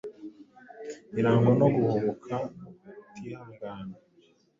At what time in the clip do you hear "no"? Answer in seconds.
1.59-1.67, 2.61-2.69